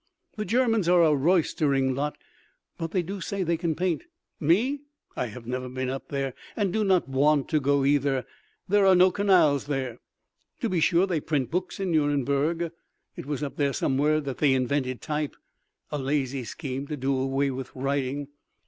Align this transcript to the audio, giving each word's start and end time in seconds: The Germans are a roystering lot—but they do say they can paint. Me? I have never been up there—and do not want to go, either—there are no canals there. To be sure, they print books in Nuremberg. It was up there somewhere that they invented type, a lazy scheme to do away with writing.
The 0.35 0.45
Germans 0.45 0.89
are 0.89 1.03
a 1.03 1.13
roystering 1.13 1.93
lot—but 1.93 2.89
they 2.89 3.03
do 3.03 3.21
say 3.21 3.43
they 3.43 3.55
can 3.55 3.75
paint. 3.75 4.05
Me? 4.39 4.79
I 5.15 5.27
have 5.27 5.45
never 5.45 5.69
been 5.69 5.91
up 5.91 6.07
there—and 6.07 6.73
do 6.73 6.83
not 6.83 7.07
want 7.07 7.47
to 7.49 7.59
go, 7.59 7.85
either—there 7.85 8.83
are 8.87 8.95
no 8.95 9.11
canals 9.11 9.67
there. 9.67 9.99
To 10.61 10.69
be 10.69 10.79
sure, 10.79 11.05
they 11.05 11.19
print 11.21 11.51
books 11.51 11.79
in 11.79 11.91
Nuremberg. 11.91 12.71
It 13.15 13.27
was 13.27 13.43
up 13.43 13.57
there 13.57 13.73
somewhere 13.73 14.19
that 14.21 14.39
they 14.39 14.55
invented 14.55 15.01
type, 15.03 15.35
a 15.91 15.99
lazy 15.99 16.45
scheme 16.45 16.87
to 16.87 16.97
do 16.97 17.15
away 17.15 17.51
with 17.51 17.69
writing. 17.75 18.29